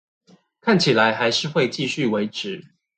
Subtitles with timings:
[0.59, 2.65] 看起來還是會繼續維持